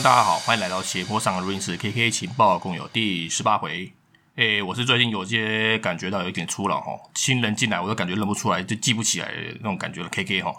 [0.00, 3.92] 大家好，欢迎来到斜坡上的录音室 KK 情报共有第十八回。
[4.36, 10.08] 诶，我是最近有些感觉到有一点粗老哈，新人进来我都感觉认不出来，就记不起来那种感觉了。
[10.08, 10.54] KK 哈，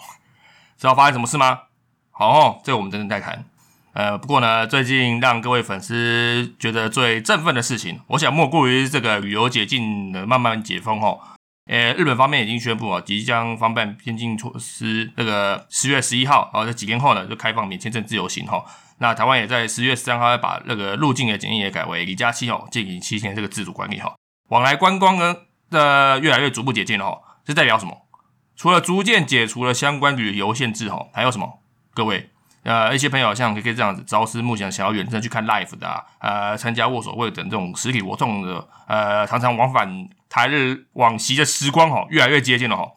[0.77, 1.57] 知道发生什么事吗？
[2.11, 3.45] 好哦，这我们等等再谈。
[3.93, 11.17] 呃，不过呢，最近让各位粉丝觉得最振奋的事情，我想莫过于这个旅游解禁的慢慢解封哈。
[11.69, 18.65] 呃，日本方面已经宣布啊，即将方便边境措施，那个十月十一号，然后在几天后呢，就开放免签证自由行哈。
[18.97, 24.15] 那台湾也在十月十三号把那个入境的检疫也改为离家期哦，进行七天这个自主管理哈。
[24.47, 25.35] 往来观光呢
[25.69, 27.95] 的越来越逐步解禁了哈，这代表什么？
[28.55, 31.59] 除了逐渐解除了相关旅游限制哈，还有什么？
[31.93, 32.31] 各位，
[32.63, 42.91] 呃，一些朋友像可以这样子，朝思暮想想要远征去看 live 的，呃，参加握手会等这种实体活动的，呃，常常往返台日往昔的时光哈，越来越接近了哈。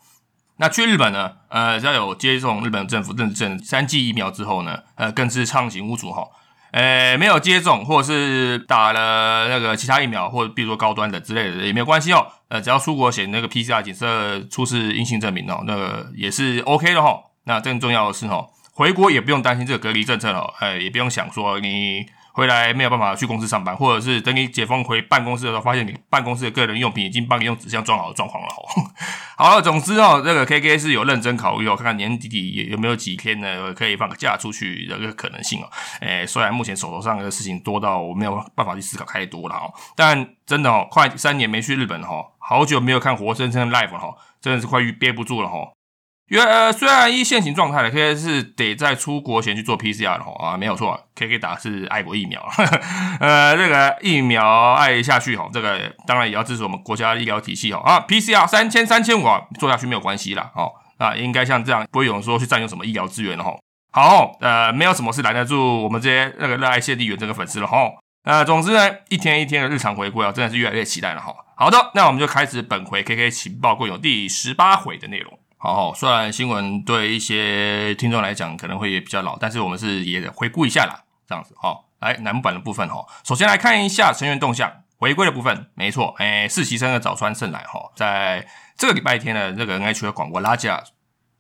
[0.59, 1.33] 那去日本呢？
[1.49, 6.29] 呃，在有接种日本政府认证三剂疫苗之后呢，呃，更是畅行无阻哈。
[6.71, 12.27] 呃，没有接种或者是打了那个其他疫苗，或者比如说高端的之类的也没有关系哦。
[12.49, 17.19] 呃，只要出国写那个 PCR 检测出示阴性证明哦，那个也是 OK 的哈。
[17.45, 22.07] 那更重要的是哈，回国也不用担心这个隔离政策哦，呃，也不用想说你。
[22.33, 28.49] 回来没有办法去公司上班，或者是等你解封回办公室的时候，发现你办公室的个人用品已经帮你用纸箱装好的状况了。
[29.37, 35.69] 好了，总之哦，这个 K K 是有认真考虑哦，看看年底底有没有几天呢，可以放个假出去这个可能性哦。
[36.01, 45.49] 诶，虽然目前手头上的事情多到我没有办法去思考太多了哦，但真的哦，快三年没去日本哈，好久没有看活生生的 live 哈，真的是快憋不住了
[46.29, 46.47] 原。
[46.47, 52.43] 呃，虽然一现行状态的 K K 是得在出国前去做 P C R 的哈啊，没有错，K K 打是爱国疫苗，
[53.21, 63.55] 呃，这个疫苗爱下去吼，这个当然也要支持我们国家医疗体系吼啊，P C R 三千三千五啊，做下去没有关系啦哦，啊，应该像这样不会有人说去占用什么医疗资源的哈。
[63.93, 67.99] 好，呃，没有什么事拦得住我们这些那个热爱谢地缘这个粉丝了吼。
[68.25, 71.35] 呃，总之呢，一天一天的日常回归啊，真的是越来越期待了哈。
[71.57, 75.39] 好的，那我们就开始本回 K K 情报共有第十八回的内容。
[75.65, 88.45] 好，虽然新闻对一些听众来讲可能会比较老，但是我们是也回顾一下啦，这样子好，来南版的部分哈，首先来看一下成员动向，回归的部分，没错，哎，实习生的早川胜来哈，在
[88.77, 90.83] 这个礼拜天的这个 NH 的广播拉架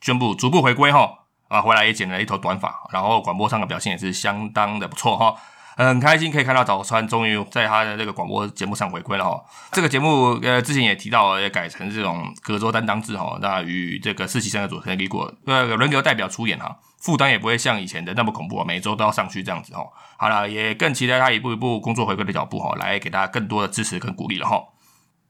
[0.00, 5.34] 宣布逐步回归哈，啊，回来也剪了一头短发，然后广播上的表现也是相当的不错哈。
[5.76, 9.42] 很开心可以看到早川终于在他的这个广播节目上回归了哈。
[9.72, 19.84] 这个节目呃之前也提到也改成这种隔周担当制哈，那与这个实习生的组成李果呃轮流代表出演哈，负担也不会像以前的那么恐怖，每周都要上去这样子哈。
[20.18, 24.62] 好了，也更期待他一步一步工作回归的脚步哈，来给大家更多的支持跟鼓励了哈。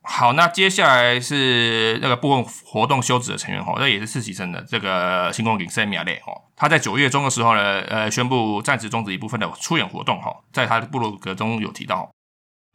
[0.04, 12.10] 好，那接下来是那个部分活动休止的成员哈，那也是实习生的这个星光顶 Sammy 啊哈，他在九月中的时候呢，呃，宣布暂时终止一部分的出演活动哈，在他的部落格中有提到。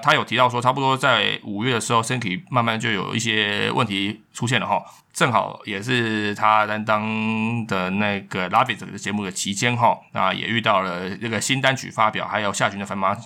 [0.03, 4.79] 他有提到说，差不多在五月的时候，身体慢慢就有一些问题出现了哈，
[5.11, 13.17] 正好也是他担当的那个拉比这个节目的期间哈，那也遇到了这个新单曲发表，还有下旬的繁忙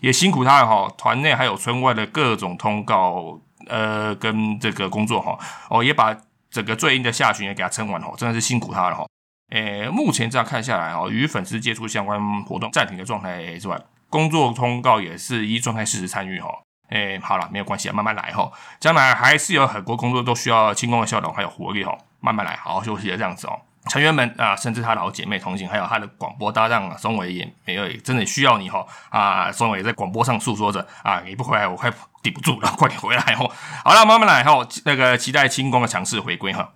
[0.00, 6.16] 也辛苦他了哈，团内还有村外的各种通告，呃，跟这个工作哈，哦，也把
[6.50, 9.06] 整个最硬的下旬也给他撑完哈，真的是辛苦他了哈，
[9.50, 13.78] 诶，目前这样看下来哦，与粉丝接触相关活动暂停的状态之外。
[14.14, 16.48] 工作通告也是依状态事实参与哈，
[16.88, 18.48] 哎，好了，没有关系啊，慢慢来哈，
[18.78, 23.58] 将来还是有很多工作都需要轻功的笑容还有活力哈，慢慢来，好好休息的这样子哦。
[23.88, 33.50] 成员们啊，甚至他老姐妹同行，还有他的广播搭档松伟也没有真的需要你哈啊，松伟在广播上诉说着啊，你不回来我快顶不住了， 快点回来哈。
[33.82, 36.70] 好了，慢慢来哈，那个期待轻功的强势回归哈。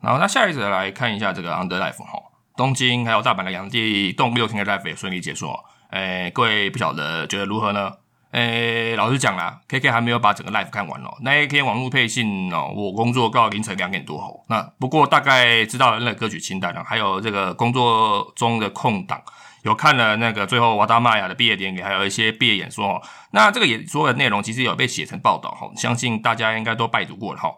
[0.00, 2.18] 然后那下一则来看一下这个 Under Life 哈，
[2.56, 5.52] 东京还有大阪的两地动六天的 Life 也顺利结束。
[5.90, 7.92] 诶，各位不晓得觉得如何呢？
[8.32, 11.08] 诶，老实讲啦，K K 还没有把整个 live 看完哦。
[11.22, 14.44] 那一天网络配信哦，我工作到凌晨两点多吼。
[14.48, 19.22] 那不过大概知道了那个歌曲清单了，还有这个工作中的空档，
[19.62, 23.02] 有看了那个最后瓦达玛雅的毕业典礼，还有一些毕业演说哦。
[23.30, 27.48] 那这个演说的内容其实有被写成报道哈，相信大家应该都拜读过了哈。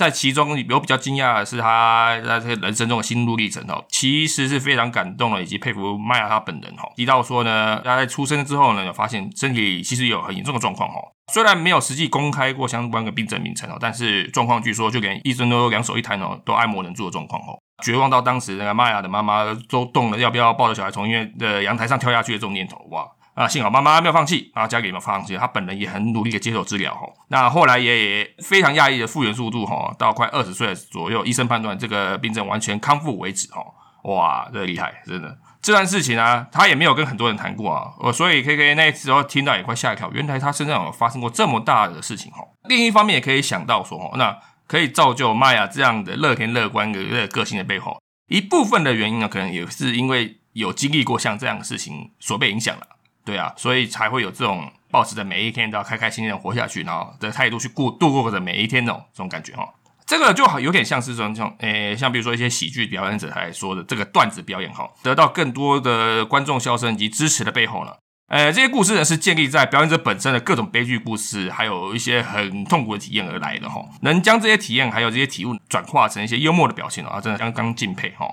[0.00, 6.88] 在其中有比较惊讶的是，他在这人生中的心路历程哦，其实是非常感动了，以及佩服玛雅他本人哈。
[6.96, 11.12] 提到说呢，他在出生之后呢，有发现身体其实有很严重的状况哦。
[11.30, 17.60] 虽然没有实际公开过相关的病症名称哦，但是状况据说就连医生都两手一摊哦，都爱莫能助的状况哦。
[17.84, 23.06] 绝望到当时那个玛雅的妈妈都动了要不要抱着小孩从医院的阳台上跳下去的这种念头哇。
[23.34, 27.08] 啊，幸好妈妈没有放弃，啊，家里没有放弃，他本人也很努力的接受治疗哈。
[27.28, 33.64] 那后来也非常讶异的复原速度哈，到快二十岁左右，医生判断这个病症完全康复为止哈。
[34.04, 35.38] 哇，这厉害，真的。
[35.62, 42.48] 这段事情啊，他也没有跟很多人谈过啊，我所以 K K 那时候听到也快吓一跳，原来他身上有发生过这么大的事情哦。
[42.64, 44.34] 另一方面也可以想到说哦，那
[44.66, 52.86] 可以造就麦雅这样的乐天乐观的个性的背后，一部分的原因呢，可能也是因为有经历过像这样的事情所被影响了，
[53.24, 59.68] 对啊，所以才会有这种保持着每一天都要开开心心的活下去，然后的态度去过度过的每一天的这种感觉哈。
[60.06, 67.92] 这个就好有点像是这种，诶，像比如说一些喜剧表演者来说的这个段子表演哈，得到更多的观众笑声以及支持的背后呢，
[68.26, 78.26] 呃，这些故事呢是建立在表演者本身的各种悲剧故事，还有一些很痛苦的体验而来的哈，能将这些体验还有这些体悟转化成一些幽默的表现啊，真的刚刚敬佩哈。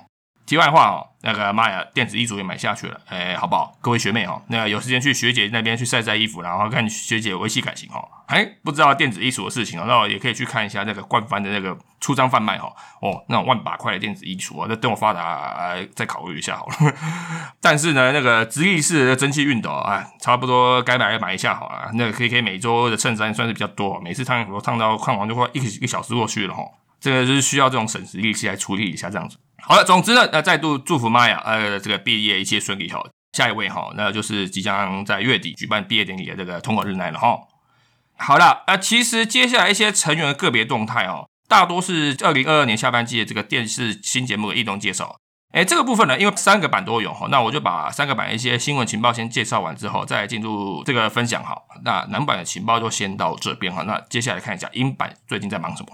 [0.47, 3.77] 题外话哦，那个妈呀，电子衣橱也买下去了，哎，好不好？
[3.81, 8.01] 各位学妹哈，那有时间去学姐那边去晒晒衣服，然后看学姐维系感情哈。
[8.27, 12.71] 哎，不知道电子衣橱的事情哦，那我也可以去看一下那个冠番的那个出张贩卖哈。
[13.01, 16.93] 哦，那种万把块的电子衣橱啊，那等我发达再考虑一下好了。
[17.59, 21.91] 但是呢，那个直立式的蒸汽熨斗啊，差不多该买买一下好了。
[21.95, 26.63] 那个 K K 每周的衬衫算是比较多，每次烫我烫到烫完就快一个一个小时过去了哈。
[27.01, 29.37] 这个就是需要这种省时利器来处理一下这样子。
[29.69, 33.03] 好了，总之呢，那再度祝福玛雅，呃，这个毕业一切顺利哈。
[33.33, 37.37] 下一位哈，那就是即将在月底举办毕业典礼的这个通过日奈了哈。
[38.17, 45.17] 好了，呃，其实接下来一些成员个别动态哦，大多是二零二二年下半季的这个电视新节目的异动介绍。
[45.51, 51.61] 哎，这个部分呢，因为三个版都有哈，那我就把三个版一些新闻情报先介绍完之后，再进入这个分享哈。
[51.83, 53.83] 那南版的情报就先到这边哈。
[53.83, 55.89] 那接下来看一下英版最近在忙什么。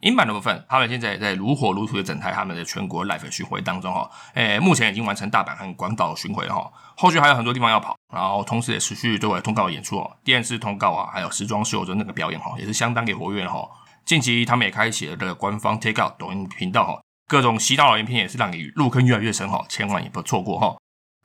[0.00, 13.68] 英版的部分，他们现在在如火如荼的展开他们的全国 live 巡回当中哈，诶，目前已经完成大阪和广岛巡回哈，后续还有很多地方要跑，然后同时也持续对外通告演出哦，电视通告啊，还有时装秀的那个表演哈，也是相当给活跃哈。
[14.04, 20.76] 近期他们也开启了这个官方 take out 抖音频道哈，各种洗脑影片也是让你入坑越来越深哈，千万也不错过哈。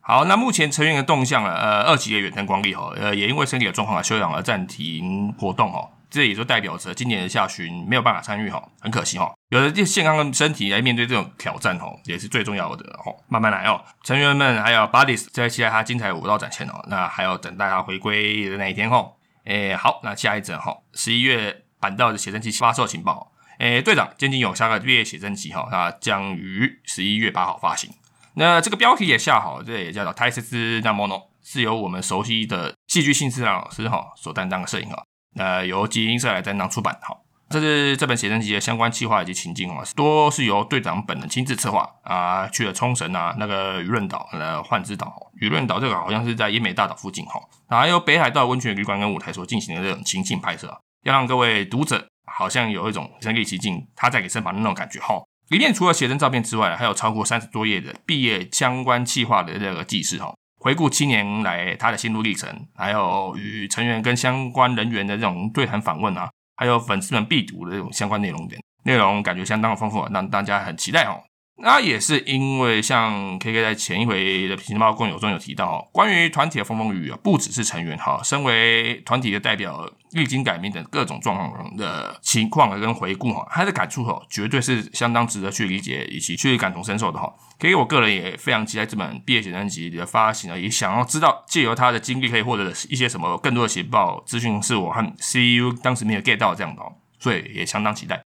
[0.02, 5.88] 好，那目前成员的动向了，呃，二级的远程光力哈，呃，也因为身体的状况而休养而暂停活动哈。
[6.14, 9.34] 这也就代表着今年的下旬没有办法参与哈，很可惜哈。
[9.50, 13.16] 有的健康的身体来面对这种挑战哈，也是最重要的哦。
[13.28, 16.86] 慢慢来哦，成员们还有 Buddies 在期待他精彩舞蹈展现哦。
[16.88, 19.14] 那还要等待他回归的那一天哦。
[19.46, 23.32] 诶，好，那下一则哈，十一月板道的写真集发售情报。
[23.58, 27.90] 诶，队长菅井勇下个毕业写真集哈，那将于十一月八号发行。
[28.36, 35.04] 那这个标题也下好，这也叫做《泰斯兹纳莫诺》，是由我们熟悉的戏剧性质老师哈所担当的摄影哈。
[35.36, 37.18] 呃，由集英社来担当出版，哈，
[37.50, 50.68] 这是这本写真集的相关计划以及情境哦，多是由队长本人亲自策划啊，去了冲绳啊，那个舆论岛呃幻之岛，舆论岛这个好像是在奄美大岛附近哈，还有北海道温泉旅馆跟舞台所进行的这种情境拍摄，
[51.04, 55.22] 要让各位读者好像有一种身临其境，他在你身旁的那种感觉哈。
[55.50, 60.34] 里面除了写真照片之外，还有超过三十多页的毕业相关计划的这个记事哈。
[60.64, 71.22] 回顾七年来他的心路历程，还有与成员跟相关人员的这种对谈访问啊，还有粉丝们必读的这种相关内容点，内容感觉相当的丰富，让大家很期待哦。
[71.62, 87.34] 那也是因为像 K K 在前一回的情报共有中有提到，关于团体的风风雨雨啊，不只是成员哈，身为团体的代表，历经改名等各种状况的情况跟回顾哈，他的感触哈，绝对是相当值得去理解以及去感同身受的哈。
[87.60, 96.82] K 我个人也非常期待这本毕业写真集的发行啊，也想要知道借由他的经历可以获得一些什么更多的情报资讯，是我和 C U 当时没有 get 到这样的，
[97.20, 98.22] 所以也相当期待。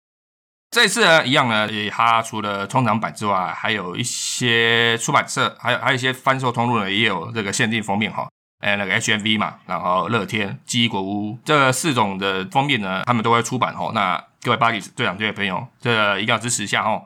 [0.71, 8.29] 这次呢，一样呢，它除了通常版之外，还有一些出版社，还有还有一些贩售通路呢，也有这个限定封面哈，
[8.65, 13.93] 哎，那个 H M V 嘛，然后乐天、记忆国屋这四种的封面呢，他们都会出版哦。
[13.95, 17.03] 那各位巴黎队长、这位朋友，这一定要支持一下哦。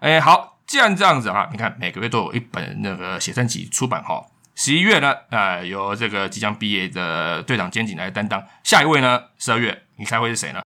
[0.00, 4.24] 哎，好，既然这样子啊，你看每个月都有一本那个写真集出版哈。
[4.54, 8.42] 十一月呢，呃，由这个即将毕业的队长肩井来担当。
[8.64, 10.62] 下一位呢，十二月，你猜会是谁呢？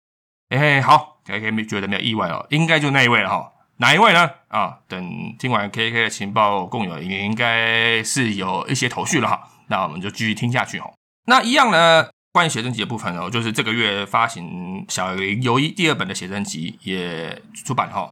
[0.50, 1.14] 哎，好。
[1.26, 3.52] K K 没觉得没有意外哦，应该就那一位了哈。
[3.78, 4.30] 哪一位呢？
[4.46, 9.48] 啊，等听完 K K 的情报共有，也应该是有一些头绪了哈。
[9.68, 10.90] 那我们就继续听下去哈。
[11.26, 18.10] 那一样呢，关于写真集的部分哦，就是这个月发行小林游一第二本的写真集也出版哈。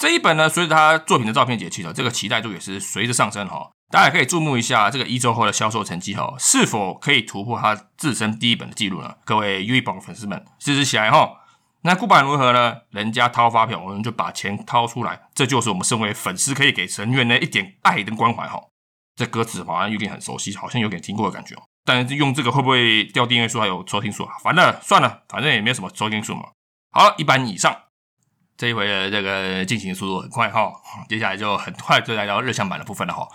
[0.00, 3.70] 这一本呢，随着他作品的照片解气了，这个期待度也是随着上升哈。
[3.90, 9.16] 大家也可以注目一下这个一周后的销售成绩哈，是否可以突破他自身第一本的记录呢？
[9.24, 11.40] 各位 U 一榜粉丝们，支持起来哈！
[11.82, 12.76] 那不管如何呢？
[12.90, 18.62] 人家掏发票，我们就把钱掏出来，这就是我们身为粉丝可以给成员的一点爱跟关怀哈。
[19.22, 21.62] 这歌词好像有点很熟悉，好像有点听过的感觉哦。
[21.84, 24.32] 但是用这个会不会掉订阅数还有收听数啊？
[24.42, 26.42] 反正算了，反正也没有什么收听数嘛。
[26.90, 27.76] 好，一般以上。
[28.56, 30.72] 这一回的这个进行速度很快哈，
[31.08, 33.26] 接下来就很快就来到日向版的部分了哈。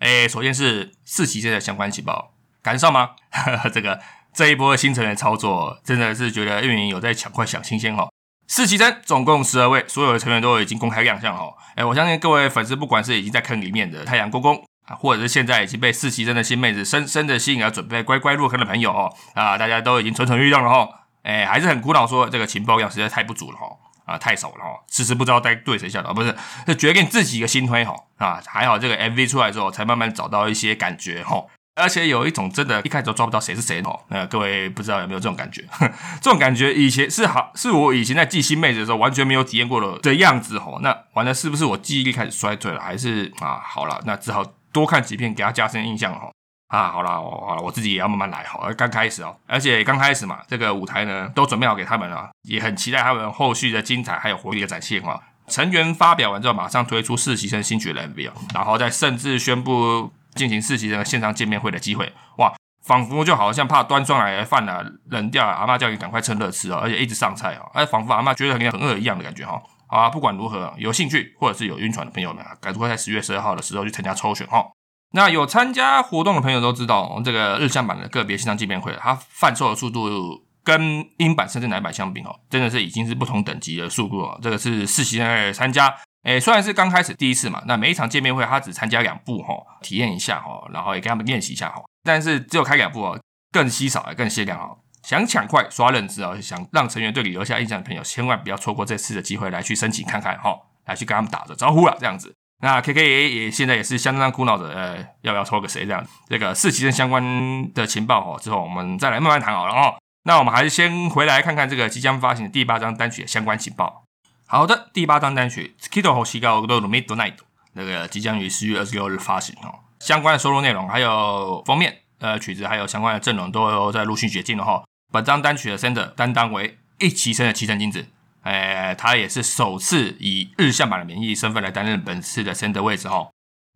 [0.00, 3.10] 哎，首先是四期的相关情报，赶上吗？
[3.72, 4.00] 这个
[4.34, 8.08] 这一波新成员操作，真的是觉得运营有在抢快抢新鲜哈。
[8.46, 11.54] 四期生总共十二位，所有的成员都已经公开亮相哈。
[11.76, 20.88] 哎，我相信各位粉丝，不管是已经在坑里面的太阳公公啊，或者是现在已经被四期生的新妹子深深的吸引而准备乖乖入坑的朋友哦，啊，大家都已经蠢蠢欲动了哈。
[21.22, 23.66] 哎，还是很苦恼，说这个情报量实在太不足了哈。
[24.04, 26.36] 啊，太少了哈，迟迟不知道该对谁下手，不是，
[26.66, 31.42] 是决定自己一个心推哈啊，还好这个 MV 出来之后，才慢慢找到一些感觉哈，
[31.74, 33.98] 而且有一种真的，一开始都抓不到谁是谁哦。
[34.08, 35.64] 那各位不知道有没有这种感觉？
[36.20, 40.78] 这种感觉以前是好，是我以前在记新妹子的时候完全没有体验过的的样子哈。
[40.82, 46.30] 那完了是不是我记忆力开始衰退了，还是啊好了，那只好多看几片给他加深印象哈。
[46.68, 48.68] 啊，好了，好了，我自己也要慢慢来哈。
[48.72, 55.22] 刚开始哦，而且刚开始嘛，这个舞台呢都准备好给他们了，也很期待他们后续的精彩还有活力的展现哈。
[55.46, 62.52] 成员发表完之后，马上推出实习生新曲的 MV 哦，然后再甚至宣布进行实习生线上见面会的机会，哇，
[62.84, 69.62] 仿佛就好像怕端上来饭啊冷掉，阿妈叫你赶快趁热吃哦，而且一直上菜哦，哎，仿佛阿妈觉得很很饿一样的感觉哈。
[69.94, 74.66] 啊，不管如何，有兴趣或者是有晕船的朋友们，赶快在十月十二号的时候去参加抽选哈。
[75.12, 84.36] 那有参加活动的朋友都知道，这个日向版的个别线上见面会，它贩售的速度跟英版甚至奶版相比哦，真的是已经是不同等级的速度了。
[84.42, 93.20] 这个是四期在参加，诶，虽然是刚开始第一次嘛，那每一场见面会他只参加两部哈，体验一下哈，然后也跟他们练习一下哈，但是只有开两部哦，
[93.52, 94.78] 更稀少更限量哦。
[95.04, 102.34] 想抢快刷认知哦，想让成员对你留下印象的朋友，千万不要错过这次的机会，来去申请看看哈，来去跟他们打着招呼了这样子。
[102.62, 106.02] 那 K K 也也现在也是相当苦恼的，呃，要不要抽个谁这样？
[106.28, 109.94] 这个四期生相关的情报哦，之后我们再来慢慢谈好了哦。
[110.22, 114.04] 那我们还是先回来看看这个即将发行的第八张单曲的相关情报。
[114.46, 117.32] 好的，第八张单曲《Skido 和西高都 Midnight》，
[117.74, 119.80] 那个即将于十月二十六日发行哦。
[120.00, 124.82] 相关的收录内容还有封面、呃曲子，还有相关的阵容都有在陆续解禁了哈。
[125.14, 128.04] 本张单曲的 center 担当为一期生的齐藤金子。
[128.42, 133.28] 哎，他也是首次以日向版的名义身份来担任本次的 center 位置哈。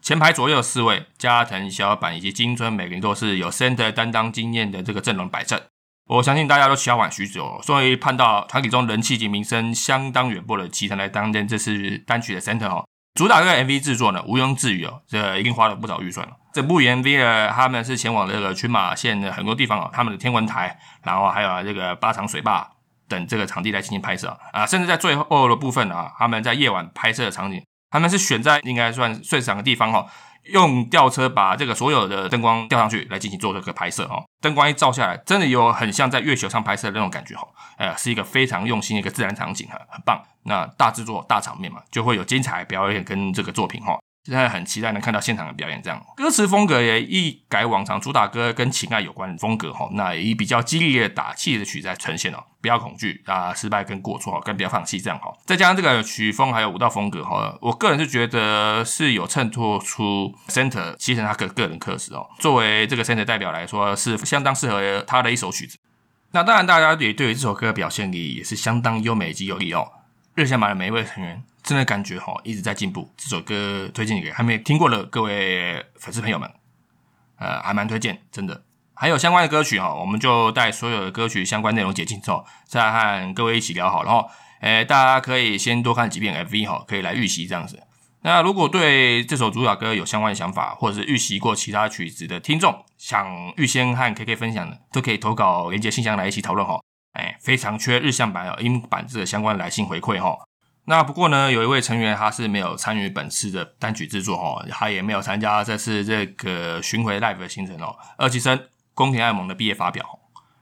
[0.02, 5.60] 前排左右四位加藤、小板以及金尊，每个人都是有 center 担当经验的这个阵容摆正。
[6.06, 12.84] 我相信大家都期望许久，终于盼到团体中人气及名声相当远播的齐藤来担任这次单曲的 center 哈。
[13.14, 16.32] 主打这个 MV 制作呢，毋庸置疑哦，这一定花了不少预算了。
[16.58, 22.68] 这部 MV 呢，他们是前往这个群马县的很多地方哦，他们的天文台，然后还有这个八场水坝。
[23.08, 30.04] 等这个场地来进行拍摄啊，甚至在最后的部分啊，他们在夜晚拍摄的场景，他们是选在应该算最闪的地方哈，
[30.52, 37.48] 用吊车把这个所有的灯光吊上去来进行做这个拍摄哦，灯光一照下来，真的有很像在月球上拍摄的那种感觉哈，
[37.78, 40.22] 呃，是一个非常用心的一个自然场景哈，很棒。
[40.42, 43.98] 那大制作大场面嘛，就会有精彩表演跟这个作品哈。
[44.28, 55.32] 现在很期待能看到现场的表演，这样歌词风格也一改往常，主打歌跟情爱有关的风格哈，那以比较激励的打气的曲在呈现哦，不要恐惧啊，失败跟过错，更不要放弃这样哈。
[55.46, 62.28] 再加上这个曲风还有舞蹈风格哈，我个人是觉得是有衬托出 Center 其实他个个人特色哦。
[62.38, 65.78] 作为这个 Center 代表来说，是相当适合他的一首曲子。
[66.32, 69.88] 那当然，大家也对于这首歌的表现力也是相当优美及有力哦。
[70.34, 73.12] 日向版的每一位成员，真的感觉哈一直在进步。
[73.14, 76.50] 这首歌推荐给还没听过的各位粉丝朋友们，
[77.36, 78.64] 呃，还蛮推荐，真的。
[78.94, 84.02] 还有相关的歌曲哈，我们就带所有的歌曲相关内容解禁之后，再和各位一起聊好。
[84.02, 84.30] 然后，
[84.62, 87.82] 诶，大家可以先多看几遍 FV 哈，可以来预习这样子。
[88.22, 96.80] 那如果对这首主打歌有相关的想法，或者是预习过其他曲子的听众，想预先和 KK 分享的，都可以投稿连接信箱来一起讨论哈。
[97.12, 100.47] 哎，非常缺日向版哦，英版这个相关来信回馈哈。
[100.88, 107.94] 那不过呢，有一位成员他是没有参与本次的单曲制作哈，他也没有参加这次这个巡回 live 的行程哦。
[108.16, 108.58] 二期生
[108.94, 110.02] 宫田爱萌的毕业发表，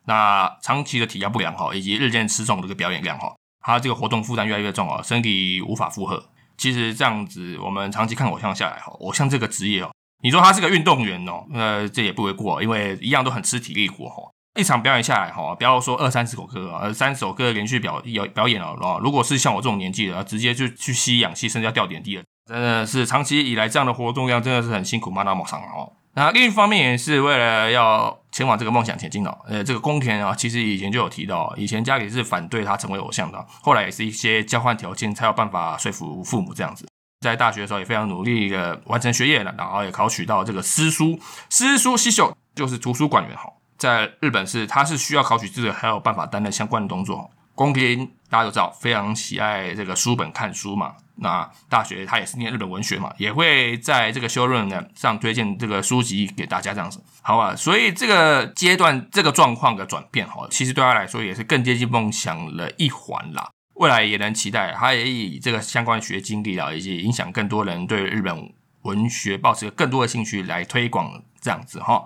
[0.06, 6.28] 那长期的体压不良哈，以及日渐吃重的一个表演量哈，他这个活动负担越来越重哦，身体无法负荷。
[6.58, 9.92] 其实这样子，我们长期看偶像下来哈，偶像这个职业哦，
[10.24, 14.32] 你说他是个运动员哦，呃，这也不为过，因为一样都很吃体力活哈。
[14.56, 25.92] 一场表演下来，哈，不要说二三十首歌啊，三首歌连续表有表演了，如果是像我这种年纪的，直接就去吸氧气，甚至要掉点滴了，真的是长期以来这样的活动量真的是很辛苦，蛮那么长哦。
[26.14, 29.38] 那另一方面也是为了要前往这个梦想前进哦。
[29.46, 36.88] 呃，这个宫田啊，其实以前就有提到，以前家里是反对他成为偶像的，后来也是一些交换条件才有办法说服父母这样子。
[37.20, 41.20] 在大学的时候也非常努力的完成学业了，然后也考取到这个师叔，
[41.50, 43.52] 师叔西秀就是图书馆员哈。
[43.78, 47.30] 在日本是，他是需要考取资格，还有办法担任相关的工作。
[47.54, 50.94] 宫田大家都知道，非常喜爱这个书本看书嘛。
[51.18, 57.56] 那大学他也是念日本文学嘛，也会在这个修论呢上推荐这个书籍给大家这样子，好吧？
[57.56, 63.50] 所以这个阶段这个状况的转变哈，其实对他来说也是更接近梦想了一环啦。
[63.76, 68.52] 未来也能期待，他也以这个相关学经历啊，以及影响更多人对日本
[68.82, 72.04] 文学保持更多的兴趣来推广这样子哈。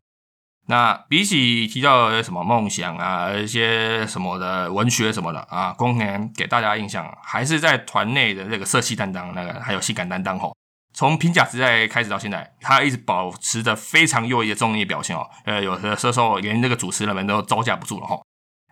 [0.71, 10.55] 那比起提到什么梦想啊，一些什么的文学什么的啊，宫田给大家印象还是在团内的那个色气担当，那个还有性感担当吼。
[10.95, 15.29] 从平甲时代开始到现在，他一直保持着非常优异的综艺表现哦。
[15.45, 18.17] 呃，有的时候连这个主持人们都招架不住了哈。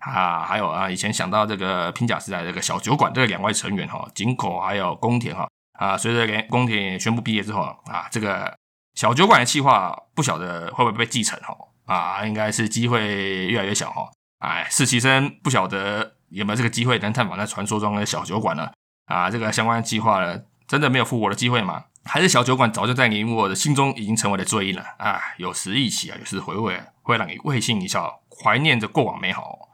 [0.00, 8.56] 啊，还有啊，以前想到这个平甲时代这个小酒馆这两位成员哈，井口还有宫田哈啊，随着连宫田也宣布毕业之后啊，这个
[8.94, 11.56] 小酒馆的计划不晓得会不会被继承哈。
[11.88, 14.08] 啊，应该是机会越来越小哈。
[14.38, 18.70] 哎，实习生不晓得有没有这个机会能探访那传说中的小酒馆呢？
[19.06, 21.86] 啊，这个相关计划呢，真的没有复活的机会吗？
[22.04, 24.84] 还是小酒馆早就在你我的心中已经成为了追忆了？
[24.98, 29.68] 啊，有时忆起啊，有时回味，会让你会心一笑，怀念着过往美好。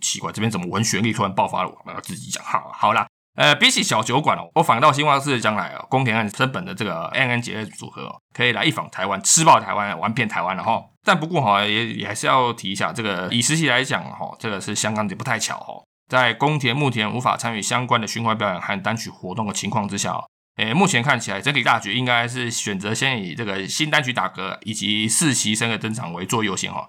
[0.00, 1.70] 奇怪，这边怎么文学力突然爆发了？
[1.84, 2.44] 我要自己讲。
[2.44, 3.06] 好，好啦。
[3.36, 10.82] 呃，比起小酒馆哦，我反倒希望是将来哦，宫田和真本的这个 N N 节组合哦，可以来一访台湾，吃爆台湾，玩遍台湾了哈。
[11.04, 15.74] 但不过哈，也也还是要提一下，这个以实习来讲哈，这个是香港的不太巧哈。
[16.08, 20.16] 在宫田目前无法参与相关的巡回表演和单曲活动的情况之下，
[20.56, 26.88] 诶，目前看起来整体大局应该是选择先以这个新单曲打歌以及实习生的登场为做优先哈。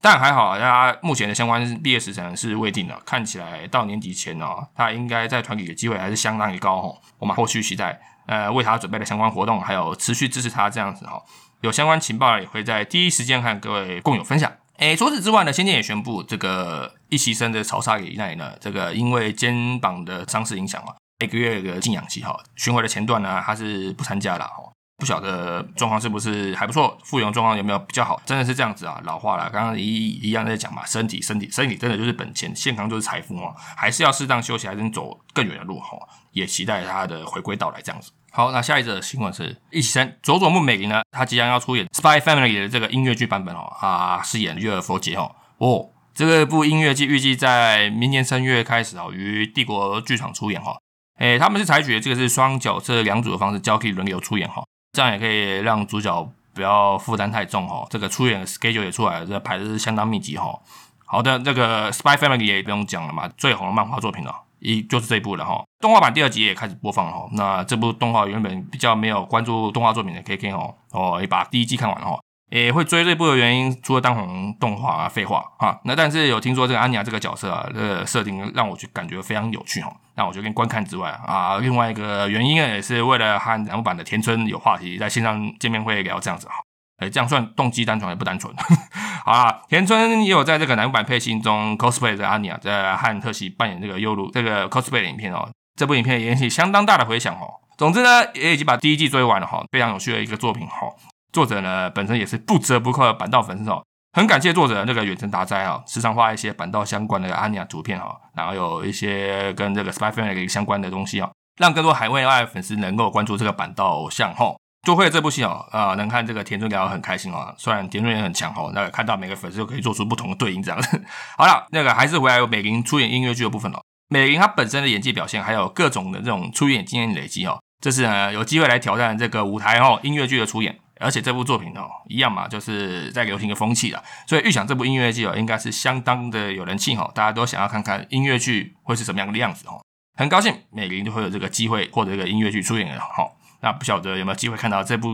[0.00, 6.94] 但还好，他目前的相关毕业时程是未定的，看起来到年底前呢，他应该在团体的机会还是相当于高哈。
[7.18, 11.20] 我们后续期待，呃，为他准备的相关活动，还有持续支持他这样子哈。
[11.62, 14.52] 有相关情报也会在第一时间和各位共有分享。
[14.76, 24.62] 诶，除此之外呢，先前也宣布这个一席生的曹沙野奈呢，这个因为肩膀的伤势影响啊，每个月的静养期哈，巡回的前段呢，他是不参加了哈。
[24.98, 28.20] 不晓得状况是不是还不错，复原状况有没有比较好？
[28.26, 29.48] 真的是这样子啊，老化了。
[29.48, 35.96] 刚刚一一样在讲嘛，身体身体身体真的就是本钱，健康就是财富哦，还是要适当休息，还能走更远的路哈。
[36.32, 38.10] 也期待他的回归到来这样子。
[38.32, 45.30] 好，那下一则新闻是一起生佐佐木美玲呢，她即将要出演《Spy Family》的这个音乐剧版本哦，啊，饰演月尔佛杰哦。
[45.58, 50.76] 哦，这个部音乐剧预计在明年三月开始哦，于帝国剧场出演哈。
[51.18, 54.64] 诶，他们是采取这个是双角色两组的方式交替轮流出演哈。
[54.98, 57.86] 这样也可以让主角不要负担太重哦。
[57.88, 60.58] 这个出演 schedule 也出来了，这排的是相当密集哈。
[61.06, 65.62] 好的，这个 Spy Family 也不用讲了嘛，最红的漫画作品了，一就是这一部了哈。
[65.78, 67.28] 动画版第二集也开始播放了哈。
[67.30, 72.18] 那这部动画原本比较没有关注动画作品的 KK 哦，哦也把第一季看完了哈。
[72.50, 79.92] 也会追这部的原因，除了当红动画啊，废话啊，那但是有听说这个安妮亚这个角色啊，这个设定让我就感觉非常有趣哈。
[80.16, 86.54] 那我就跟观看之外啊，另外一个原因也是为了和南版的田村有话题，在线上见面会聊这样子哈。
[86.98, 88.52] 哎，这样算动机单纯还不单纯？
[89.24, 95.48] 好啦，田村也有在这个南版配信中 cosplay 的安妮亚，在汉特西扮演这个优鲁这个 cosplay 的影片哦。
[95.76, 97.46] 这部影片引起相当大的回响哦。
[97.76, 100.88] 总之呢，也已经把第一季追完了哈，非常有趣的一个作品哈。
[101.38, 103.80] 作者呢本身也是不折不扣的板道粉丝哦，
[104.12, 114.56] 很感谢作者那个远程打灾啊，时常画一些板道相关的阿尼亚图片哈，然后有一些跟这个 Spy Family 相关的东西啊，让更多海外外粉丝能够关注这个板道偶像哈。
[114.82, 121.00] 做会这部戏哦，啊，能看这个田中聊很开心哦，虽然田中也很强哦，那看到每个粉丝都可以做出不同的对应这样子。
[121.38, 130.78] 好了，那个还是回来有美玲出演音乐剧的部分哦，美玲她本身的演技表现，还有各种的这种出演经验累积哦，这次呢有机会来挑战这个舞台哦，音乐剧的出演。
[131.00, 139.80] 而且这部作品哦，一样嘛，就是在流行的风气了，所以预想这部音乐剧哦，应该是相当的有人气哈，大家都想要看看音乐剧会是什么样的样子哦。
[140.16, 143.24] 很高兴每个人都会有这个机会获得一个音乐剧出演的哈，
[143.62, 145.08] 那不晓得有没有机会看到这部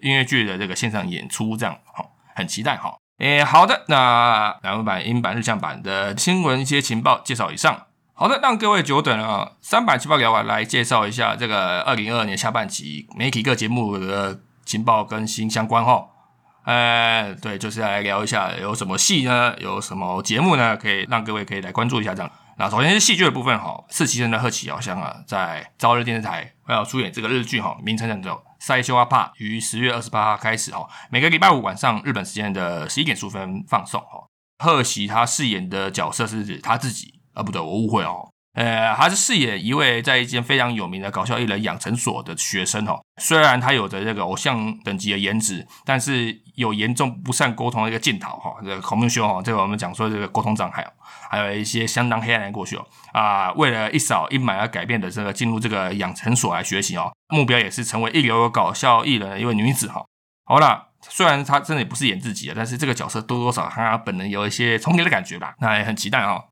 [0.00, 2.96] 音乐剧的这个线上演出这样哈，很期待哈。
[3.18, 14.40] 诶，好的，那两版、英版、日向版的新闻一些情报介绍以上，好的，让各位久等了，三版情报聊完，来介绍一下这个二零二二年下半期媒体各节目的。
[14.66, 16.08] 情报更新相关哈，
[16.64, 19.54] 呃，对，就是来聊一下有什么戏呢？
[19.58, 20.76] 有什么节目呢？
[20.76, 22.30] 可以让各位可以来关注一下这样。
[22.58, 34.26] 那首先是戏剧的部分哈，四期生的贺启遥香啊，在朝日电视台要出演这个日剧哈，名称叫做《塞修阿帕》，于十月二十八号开始哈，每个礼拜五晚上日本时间的十一点十五分放送哈。
[34.58, 38.32] 贺喜他饰演的角色是指他自己啊，不对，我误会哦。
[38.56, 42.98] 呃，他是饰演一位在一间非常有名的搞笑艺人养成所的学生哈。
[43.20, 50.86] 虽然他有着这个偶像等级的颜值，但是有严重不善沟通的一个镜头哈，这个口木修哈，这个我们讲说这个沟通障碍，
[51.30, 52.86] 还有一些相当黑暗的过去哦。
[53.12, 60.02] 啊，为了一扫阴霾而改变的这个进入这个养成所来学习哦，目标也是成为一流搞笑艺人的一位女子哈。
[60.46, 66.42] 好了，虽然她真的也不是演自己的，但是这个角色多多少她本人有一些重叠的感觉吧，那也很期待哦。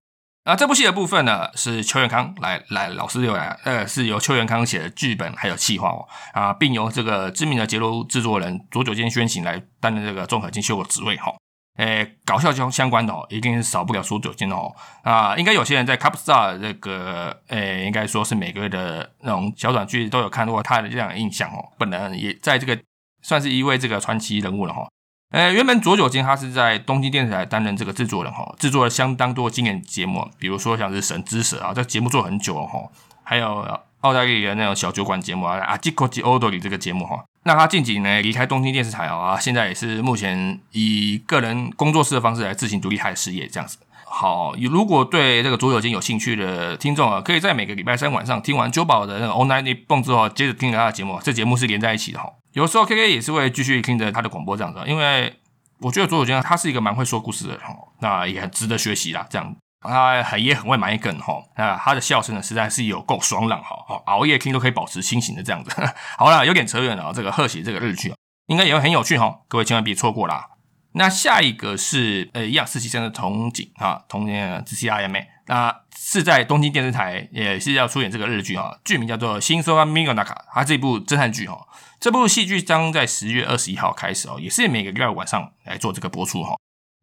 [0.46, 11.32] 那这部戏的部分呢，是邱元康来来老师又来，呃，是由邱元康写的剧本还有企划哦，啊，并由这个知名的节目制作人左久间宣行来担任这个综合进修的职位哈。
[11.78, 14.70] 诶，搞笑相相关的哦，一定是少不了左久间哦。
[15.02, 21.72] 啊，应该有些人在 Capstar 这个，诶，应该说是每个月的那种小短剧都有看过他的这样的印象哦。
[21.78, 22.78] 本人也在这个
[23.22, 24.86] 算是一位这个传奇人物了哈。
[25.34, 32.78] 呃，原本左久间他是在东京电视台担任这个制作人哈，制作了相当多经典节目，比如说像是《神之蛇》啊，这节目做很久了哈，
[33.24, 33.66] 还有
[34.02, 37.24] 澳大利亚那种小酒馆节目啊，啊，吉科吉欧多里这个节目哈。
[37.42, 43.78] 那他近几年离开东京电视台啊，现在也是目前以个人工作室的方式来自行独立开事业这样子。
[44.04, 52.30] 好，如果对这个左久间有兴趣的听众啊，可以在每个礼拜三晚上听完九宝的那个 Online 蹦之后，接着听他的节目，这节目是连在一起的哈。
[52.54, 55.40] 有时候 K K 也是会继续听着他的广播这样子，因为
[55.80, 57.62] 我觉得左久间他是一个蛮会说故事的人，
[58.00, 59.26] 那也很值得学习啦。
[59.28, 65.70] 这样他很也很会埋梗哈，那，他的笑声呢实在是有够爽朗哈，熬夜听都可以保持清醒的这样子。
[66.16, 68.14] 好了，有点扯远了，这个贺喜这个日剧
[68.46, 70.50] 应该也会很有趣哈，各位千万别错过啦。
[70.92, 81.58] 那下一个是呃一样实习生的童景啊，童年之 C I M A，那是在东京电视台也是要出演这个日剧哈，剧名叫做《新说啊 Migo Naka》，它这部侦探剧哈。
[82.04, 86.54] 这部戏剧将在十月二十一号开始哦，也是每个礼拜晚上来做这个播出哈。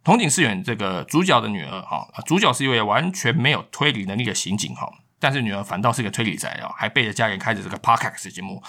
[0.03, 4.87] 童景饰演这个主角的女儿哈，主角是一位完全没有推理能力的刑警哈，
[5.19, 8.61] 但是女儿反倒是一个推理仔哦，还背着家人开着这个 podcast 节目，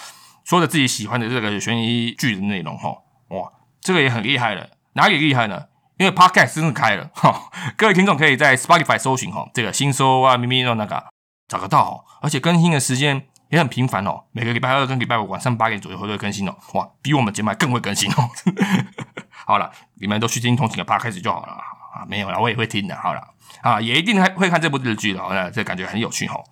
[0.43, 2.89] 说着自己喜欢的这个悬疑剧的内容哈。
[3.27, 5.65] 哇，这个也很厉害了，哪里厉害呢？
[5.99, 11.03] 因为 podcast 真的开了哈， 各位听众可以在 Spotify 搜寻哈，这个新搜啊咪咪那个
[11.47, 11.93] 找得到哦，
[12.23, 13.27] 而且更新的时间。
[13.53, 16.55] 也很频繁哦，每个礼拜二跟礼拜五晚上八点左右会会更新哦。
[16.73, 18.27] 哇，比我们节目还更会更新哦。
[19.29, 22.03] 好了，你们都去听通情的 p 开始就好了啊。
[22.07, 22.95] 没有了，我也会听的。
[22.95, 23.21] 好了
[23.61, 25.21] 啊，也一定还会看这部日剧的。
[25.29, 26.43] 那这感觉很有趣哈。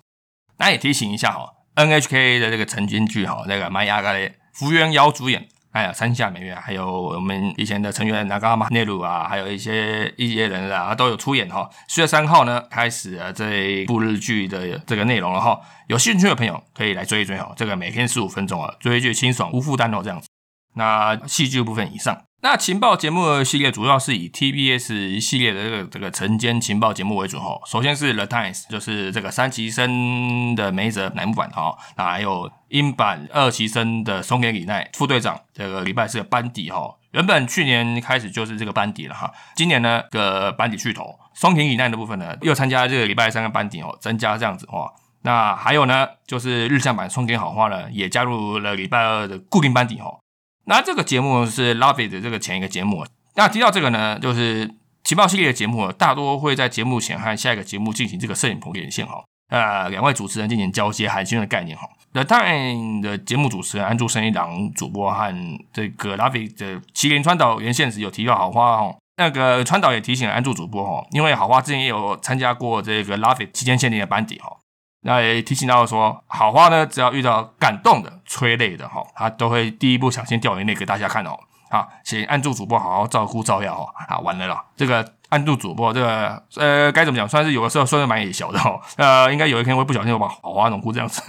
[0.58, 5.48] 那也提醒一下哈，NHK 的这个晨间剧哈，那个玛雅嘎的福原遥主演。
[5.72, 11.68] 哎呀，山下美月，还有我们以前的成员那个马内鲁啊，还有一些一些人啊，都有出演哈。
[11.88, 15.58] 四月三号呢，开始了这一部日剧的这个内容了哈。
[15.88, 17.52] 有兴趣的朋友可以来追一追哦。
[17.56, 20.28] 这个每天十五分钟啊，追剧清爽无负担哦，这样子。
[20.74, 22.22] 那戏剧部分以上。
[22.44, 27.60] 那情报节目系列主要是以 TBS 系列的这个这个晨间情报节目为主哈。
[27.66, 31.78] 首先是 The Times，就是这个三崎生的梅泽乃木坂哈。
[31.96, 36.96] 那还有英版二崎生的松田里奈副队长，这个礼拜是个班底哈。
[37.12, 39.32] 原本去年开始就是这个班底了哈。
[39.54, 44.92] 今年呢个班底去头，松田里奈的部分呢又参加这个礼拜三个班底哦，增加这样子哈。
[45.22, 50.18] 那还有呢就是日向版松田好花呢也加入了礼拜二的固定班底哈。
[50.64, 53.04] 那这个节目是 Love It 的这个前一个节目。
[53.34, 54.70] 那提到这个呢，就是
[55.04, 59.24] 情报系列的节目，大多会在节目前和下一个节目进行这个摄影棚连线哈。
[59.48, 61.86] 呃，两位主持人进行交接寒暄的概念哈。
[62.12, 65.34] The Time 的节目主持人安住生一郎主播和
[65.72, 68.96] 这个 Love It 的麒麟川岛原现时有提到好花哈。
[69.16, 74.56] 那个川岛也提醒了安住主播哈，因为好花之前也有参加过这个 Love It 期间限定的班底哈。
[75.04, 81.36] 那也提醒到说，好花呢，只要遇到感动的、催泪的哈，他都会第一步抢先掉眼泪给大家看哦。
[81.70, 83.88] 好，请按住主播好好照顾照料哦。
[84.08, 88.80] 好，完了啦，这个按住主播，这个呃该怎么讲，算是有的时候算是蛮野小的哈。
[88.96, 91.20] 呃，应该有一天会不小心把好花弄哭这样子。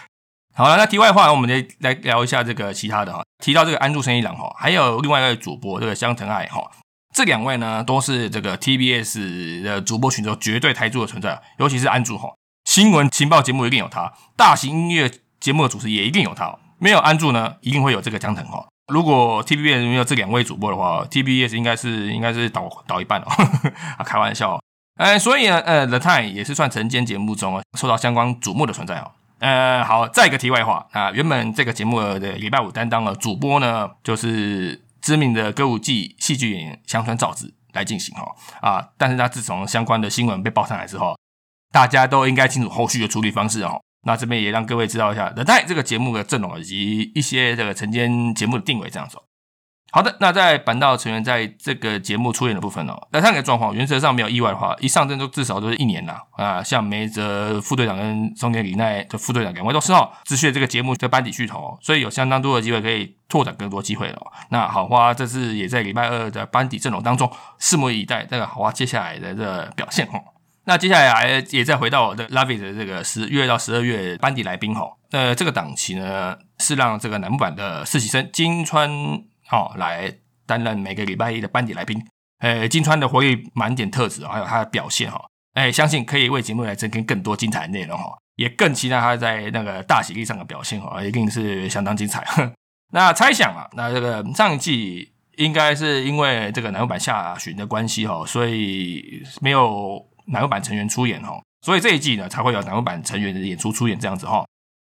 [0.54, 3.22] 好了，那题外话，我们来来聊一下这个其他的哈。
[3.42, 6.62] 提到这个安住生一郎哈，还有另外一位主播这个香藤爱哈，
[7.14, 12.28] 这两位呢都是这个 TBS 的主播群中绝对台柱的存在，尤其是安住哈。
[12.70, 16.56] 新闻情报节目一定有他，大型音乐节目的主持也一定有他。
[16.78, 18.64] 没有安住呢，一定会有这个江腾哈。
[18.86, 23.26] 如果 TBS 没有这两位主播的话，TBS 应该是应该是倒倒一半哦。
[23.98, 24.60] 啊，开玩笑。
[25.00, 29.10] 哎，所以呢，呃，The Time 也是算晨间节目中受到相关瞩目的存在哦。
[29.40, 41.18] 呃，好，再一个题外话啊，原本这个节目的礼拜五担当的主播呢，就是知名的歌舞伎戏剧演员香川照之来进行哈啊，但是他自从相关的新闻被爆上来之后。
[41.72, 43.80] 大家都应该清楚后续的处理方式哦。
[44.04, 49.18] 那这边也让各位知道一下《thetai》这个节目的阵容以及一些这个晨间节目的定位这样子。
[49.92, 64.18] 好的，那在板道成员在这个节目出演的部分哦，来看个状况，原则上没有意外的话，一上阵都至少都是一年啦啊，像梅泽副队长跟松田里奈的副队长两位都是哦，自谑这个节目的班底巨头，所以有相当多的机会可以拓展更多机会了。
[64.50, 67.28] 那好花这次也在礼拜二的班底阵容当中，
[67.58, 70.22] 拭目以待这个好花接下来的这表现哦。
[70.64, 78.90] 那接下来也再回到我的 Love It 的这个十月到十二月班底来宾哈，那这个档期呢是让这个楠木版的实习生金川。
[79.52, 80.14] 哦，来
[80.46, 82.00] 担任每个礼拜一的班底来宾。
[82.38, 85.20] 呃，金川的活力满点特质，还有他的表现哈，
[85.54, 88.16] 哎，相信可以为节目来增添更多精彩的内容哈。
[88.36, 92.24] 也更期待他在那个大喜力上的表现哈，一定是相当精彩。
[92.94, 104.44] 那猜想啊，那这个上一季应该是因为这个南木版下旬的关系哈，所以没有南木版成员出演哈，所以这一季呢才会有南木版成员的演出出演这样子哈。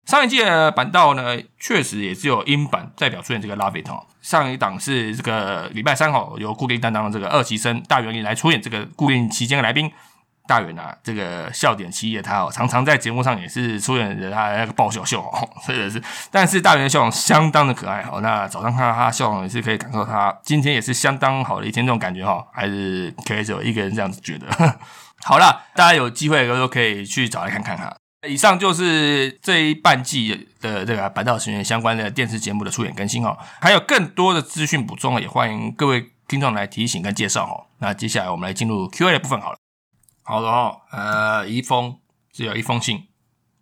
[0.07, 4.07] 上一季的板道呢，确实也只有英版代表出演这个 Love It 哦。
[4.23, 9.91] 上一档是这个礼拜三号由固定担当的这个二期生大元里来出演这个固定期间的来宾。
[10.49, 16.03] 大元啊，这个笑点奇异的他哦，常常在节目上也是出演着他那个爆笑秀哦，真的是。
[16.29, 18.21] 但是大元的笑容相当的可爱哦。
[18.21, 24.49] 那早上看到他笑容也是可以感受他今天也是相当好的一天这种感觉哈，还是可以只有一个人这样子觉得。
[25.23, 27.97] 好了，大家有机会的时候可以去找来看看哈。
[28.29, 37.67] 以上就是这一半季的这个白道成员相关的电视节目的出演更新哦，还有更多的资讯补充，也欢迎各位听众来提醒跟介绍哦。
[37.79, 39.57] 那接下来我们来进入 Q&A 的部分好了。
[40.23, 41.99] 好的哦，呃，一封
[42.31, 43.09] 只有一封信，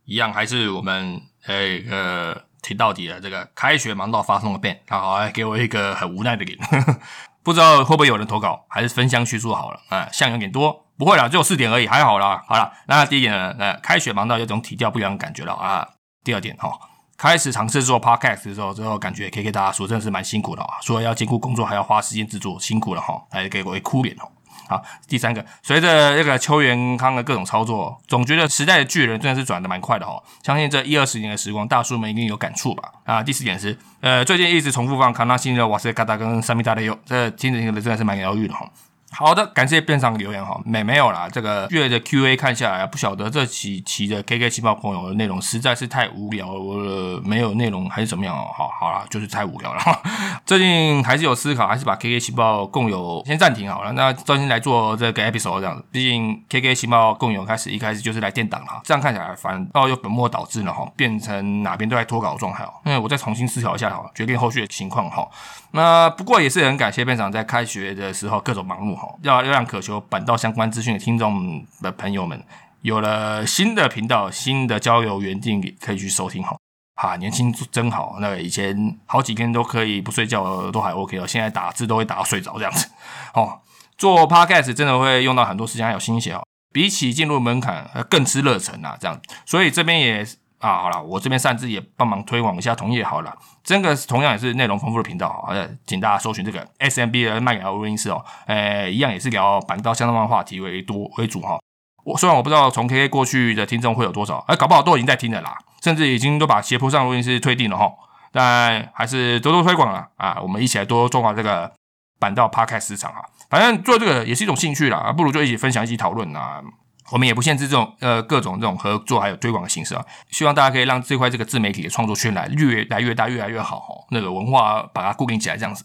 [0.05, 6.59] 一样还是我们呃一个挺到底的这个开学忙到发送的 Ben，他好来给我一个很无奈的脸，
[7.45, 10.88] 不知道会不会有人投稿，还是分享叙述好了啊，像有点多。
[10.99, 12.43] 不会啦，只有四点而已，还好啦。
[12.49, 15.87] 好了，那第一点呢，呃，开学忙到有种体调不一样的感觉了啊。
[16.25, 16.77] 第二点哈，
[17.17, 24.29] 开始尝试做 podcast 的时候，之后感觉 K K 大家说真的是蛮辛苦的啊，除了要兼顾工作，还要花时间制作，辛苦了哈，来给我一哭脸哦。
[24.69, 30.21] 好，第三个，随着这个邱元康的各种操作，总觉得时代的巨人真的是转的蛮快的哈。
[30.43, 32.93] 相信这一二十年的时光，大叔们一定有感触吧？
[33.05, 38.69] 啊，第四点是，呃，最近一直重复放康纳新的瓦斯卡达跟三米大的油，这听着听着真的是蛮疗愈的哈。
[39.11, 48.47] 好的，感谢边上留言哈，没没有啦，这个月的 Q A 看下来，不晓得这几期的 K K 情报朋友的内容实在是太无聊了，没有内容还是怎么样哦？
[48.55, 49.81] 好好了，就是太无聊了。
[50.45, 55.85] 最近还是有思考，还是把 K K 情报共有先暂停好了，那专心来做这个 episode 这样子。
[55.91, 62.73] 毕竟 K K 情报共有开始一开始就是来垫档哈，这样看起来反倒又本末倒置了哈，变成哪边都在脱稿状态哦。
[62.85, 65.27] 那我再重新思考一下哈，决定后续的情况哈。
[65.71, 72.43] 那不过也是很感谢班长在开学的时候各种忙碌哈，要要让渴求板道相关资讯的听众的朋友们
[72.83, 76.57] 有了新的频道、新的交友园地可以去收听哈。
[76.97, 82.89] 哈，年轻真好，那以前好几天都可以不睡觉都还 OK 哦，现在打字都会打到睡着这样子。
[83.35, 83.61] 哦，
[83.97, 86.43] 做 Podcast 真的会用到很多时间还有心血哦，
[86.75, 90.27] 比起进入门槛更吃热忱啊这样，所以这边也。
[90.59, 101.59] 啊，好了，我这边擅自也帮忙推广一下同业好了，这个同样也是内容丰富的频道，好的，请大家搜寻这个 S M B 的麦聊录音室哦，诶，一样也是聊板道相关的话题为多为主哈。
[102.05, 107.93] 我虽然我不知道从 K K 过去的听众会有多少，哎，搞不好都已经在听了啦，甚至已经都把斜坡上录音室推定了哈，
[108.33, 111.71] 但还是多多推广了啊，我们一起来多做好这个
[112.19, 116.63] 板道 Podcast 市场啊，反正做这个也是一种兴趣啦，不如就一起分享，一起讨论啊。
[117.11, 125.85] 我们也不限制这种呃各种这种合作还有推广的形式啊，希望大家可以让这块这个自媒体的创作圈来越来越大越来越好哈，那个文化把它固定起来这样子。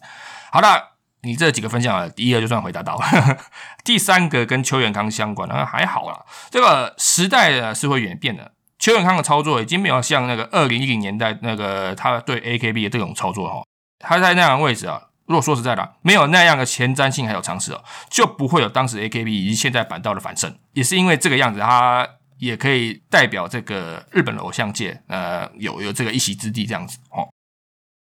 [0.52, 3.38] 好了，你这几个分享啊，第一个就算回答到了，
[3.84, 13.64] 第三个跟邱元康相关的还好啦，这个时代呢是会演变的，邱元康的操作已经没有像那个二零一零年代那个他对 AKB 的这种操作哈，
[14.00, 15.02] 他在那样的位置啊。
[15.34, 20.56] 如果说实在的，没有那样的前瞻性还有尝试哦，就不会有当时 AKB 以及现在板道的反胜。
[20.74, 27.28] 也是因为这个样子，他也可以代表这个日本的偶像界，呃，有有这个一席之地这样子哦。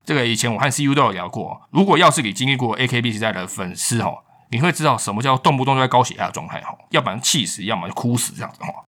[0.05, 4.19] 这个以前我和 CU 都有聊过，如果要是你经历过 AKB 时代的粉丝哦，
[4.51, 8.85] 你会知道什么叫动不动就在高血压的状态哈，要不然气死，要么就哭死这样子哈。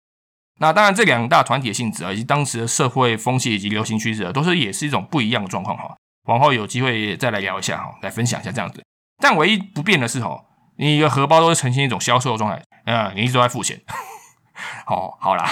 [0.59, 5.97] 那当然，这两大团体的性质啊，以及当时的社会风气以及流行趋势，都是也是一种不一样的状况哈。
[6.25, 8.83] 往后有机会再来聊一下哈，来分享一下这样子。
[9.23, 10.45] 但唯一不变的是哈，
[10.77, 13.81] 你的荷包都是呈现一种销售的状态，啊，你一直都在付钱。
[14.87, 15.45] 好， 好啦，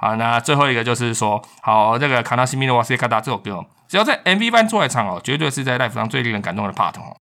[0.00, 7.16] 好，那最后一个就是说，好，这个卡纳西米诺瓦西卡达这首歌，只要在 MV 版出来唱哦，绝对是在 live 上最令人感动的 part 哦。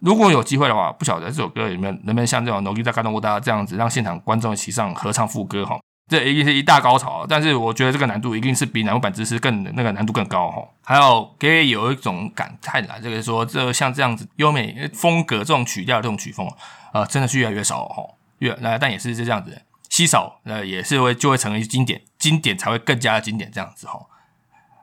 [0.00, 5.78] 如果有机会的话，不晓得这首歌里面能不能像这种努力在感动我大家这样子，让现场观众一起上合唱副歌哈。
[6.08, 7.26] 这一定是一大高潮。
[7.28, 10.66] 但是我觉得这个难度一定是比南木板知识更那个难度更高哈。
[10.82, 16.48] 还有可以有一种感叹啦，这个说这像这样子优美风格这种曲调这种曲风
[16.92, 18.02] 啊，真的是越来越少哈。
[18.38, 24.06] 越那但也是这样子，稀少呃也是会就会成为经典，经典才会更加的经典这样子哈。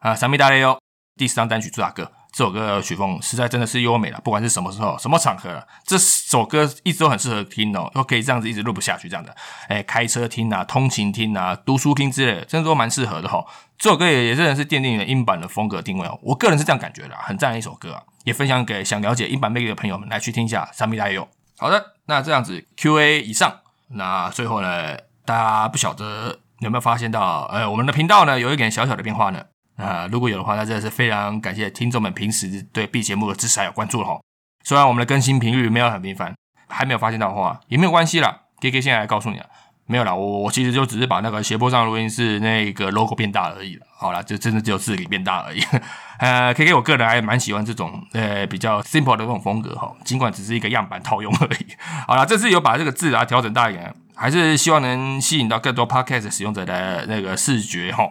[0.02, 0.80] 啊，三米大雷哟，
[1.16, 2.12] 第四张单曲主打歌。
[2.36, 9.34] 这首歌曲风实在真的是优美了，不管是什么时候、什么场合，这首歌一直都很适合听哦，都可以这样子一直录不下去这样的。
[9.70, 13.46] 哎，开车听啊，通勤听啊，读书听之类，真的都蛮适合的哈。
[13.78, 20.70] 这首歌也也真的是奠定了英版的风格定位哦，我个人是这样感觉的，很赞的一首歌啊，也分享给想了解英版魅力的朋友们来去听一下。
[20.74, 21.26] 三米大有
[21.58, 29.42] 好的，那这样子 Q&A 以上，那最后呢，大家不晓得有没有发现到，呃，我们的频道呢有一点小小的变化呢？
[29.78, 34.20] 啊，如果有的话，那真的是非常感谢听众们平时对 B 节目的支持还有关注了哈。
[34.64, 36.34] 虽然我们的更新频率没有很频繁，
[36.68, 38.42] 还没有发现到的话，也没有关系啦。
[38.62, 39.46] K K 现在来告诉你啊，
[39.86, 43.86] 没有啦，我我其实就只是把那个斜坡上录音室那个 logo 变大而已了。
[43.98, 45.62] 好了，就真的只有字体变大而已。
[46.20, 51.68] 呃，K K 我个人还蛮喜欢这种呃比较 simple 的这种风格哈，尽管只是一个样板套用而已。
[52.08, 58.10] 好了，这次有把这个字啊调整大一点，还是希望能吸引到更多 Podcast 使用者的那个视觉哈。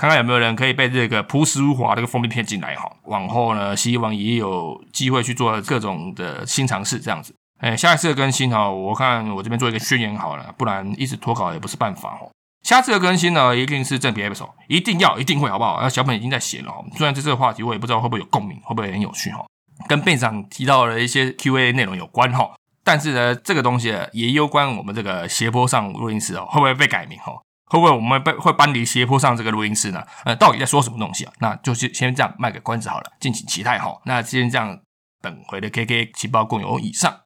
[0.00, 7.34] 看看有没有人可以被这个朴实无华这个封面骗进来哈，往后呢，希望也有机会去做各种的新尝试这样子。
[7.58, 12.30] 哎，下一次更新哈，我看我这边做一个宣言好了，不然一直拖稿也不是办法哦。
[12.62, 15.78] 下次的更新呢，一定是正品 episode，一定要一定会好不好？
[15.82, 19.44] 那小本已经在写了，虽然这次的话题我也不知道会不会有共鸣，会不会很有趣哈，
[19.86, 22.50] 跟店长提到了一些 Q&A 内容有关哈，
[22.82, 27.34] 但是呢，这个东西也攸关我们这个斜坡上录音室哦，会不会被改名哈？
[27.70, 30.02] 会不会我们被会搬离斜坡上这个录音室呢？
[30.24, 31.32] 呃，到底在说什么东西啊？
[31.38, 33.96] 那就先先这样卖个关子好了，敬请期待哈。
[34.04, 34.80] 那先这样，
[35.22, 37.20] 本回的 KK 情报共有以上，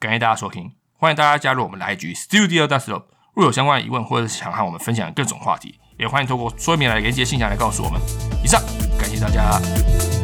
[0.00, 8.00] 感谢大家收听，欢迎大家加入我们的 IG Studio d u s t l o 若有相关的疑问或者是想和我们分享各种话题，也欢迎透过说明来连接信箱来告诉我们。
[8.42, 8.58] 以上，
[8.98, 10.19] 感谢大家。